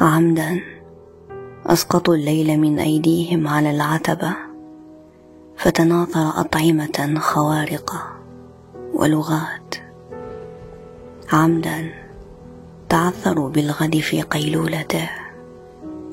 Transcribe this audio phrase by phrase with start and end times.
[0.00, 0.60] عمدا
[1.66, 4.36] اسقطوا الليل من أيديهم على العتبة
[5.56, 8.02] فتناثر أطعمة خوارقه
[8.94, 9.74] ولغات.
[11.32, 11.90] عمدا
[12.88, 15.10] تعثروا بالغد في قيلولته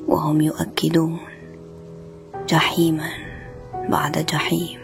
[0.08, 1.18] وهم يؤكدون
[2.48, 3.08] جحيما
[3.88, 4.78] بعد جحيم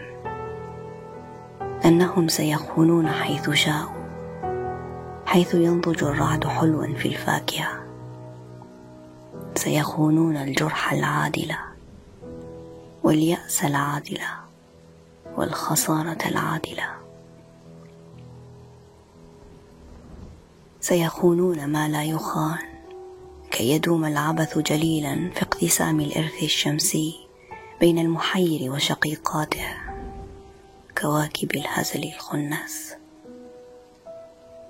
[1.85, 4.03] أنهم سيخونون حيث شاءوا
[5.25, 7.83] حيث ينضج الرعد حلوا في الفاكهة.
[9.55, 11.59] سيخونون الجرح العادله
[13.03, 14.27] واليأس العادله
[15.37, 16.87] والخسارة العادله
[20.81, 22.57] سيخونون ما لا يخان.
[23.51, 27.15] كي يدوم العبث جليلا في اقتسام الإرث الشمسي
[27.79, 29.67] بين المحير وشقيقاته.
[30.97, 32.93] كواكب الهزل الخنس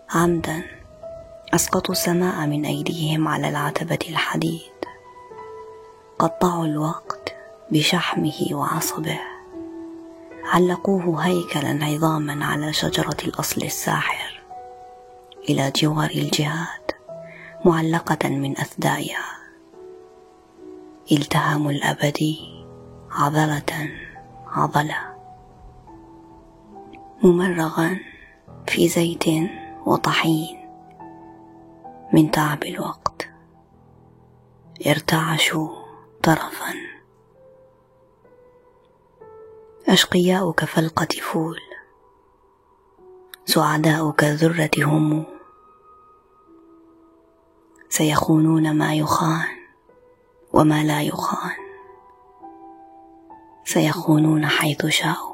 [0.09, 0.63] عمدا
[1.53, 4.72] أسقطوا السماء من أيديهم على العتبة الحديد.
[6.19, 7.35] قطعوا الوقت
[7.71, 9.19] بشحمه وعصبه.
[10.45, 14.41] علقوه هيكلا عظاما على شجرة الأصل الساحر
[15.49, 16.91] إلى جوار الجهاد
[17.65, 19.25] معلقة من اثدائها
[21.11, 22.65] التهموا الابدي
[23.11, 23.89] عضلة
[24.47, 24.97] عضلة.
[27.23, 27.99] ممرغا
[28.67, 29.23] في زيت
[29.85, 30.69] وطحين
[32.13, 33.29] من تعب الوقت.
[34.87, 35.82] ارتعشوا
[36.23, 36.73] طرفا.
[39.87, 41.59] أشقياء كفلقة فول.
[43.45, 45.25] سعداء كذرة هم.
[47.89, 49.47] سيخونون ما يخان
[50.53, 51.55] وما لا يخان.
[53.65, 55.32] سيخونون حيث شاءوا.